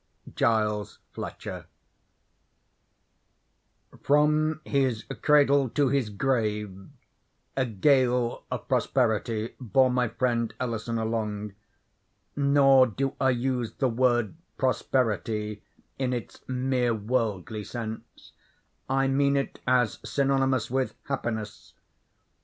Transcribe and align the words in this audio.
—Giles 0.33 0.97
Fletcher. 1.11 1.65
From 4.01 4.61
his 4.65 5.03
cradle 5.21 5.69
to 5.69 5.89
his 5.89 6.09
grave 6.09 6.89
a 7.55 7.67
gale 7.67 8.43
of 8.49 8.67
prosperity 8.67 9.53
bore 9.59 9.91
my 9.91 10.07
friend 10.07 10.55
Ellison 10.59 10.97
along. 10.97 11.53
Nor 12.35 12.87
do 12.87 13.15
I 13.21 13.29
use 13.29 13.73
the 13.75 13.89
word 13.89 14.33
prosperity 14.57 15.61
in 15.99 16.13
its 16.13 16.39
mere 16.47 16.95
worldly 16.95 17.63
sense. 17.63 18.31
I 18.89 19.07
mean 19.07 19.37
it 19.37 19.59
as 19.67 19.99
synonymous 20.03 20.71
with 20.71 20.95
happiness. 21.09 21.75